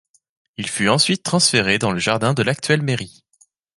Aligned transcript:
Il 0.57 0.67
fut 0.67 0.89
ensuite 0.89 1.21
transféré 1.21 1.77
dans 1.77 1.91
le 1.91 1.99
jardin 1.99 2.33
de 2.33 2.41
l'actuelle 2.41 2.81
mairie. 2.81 3.23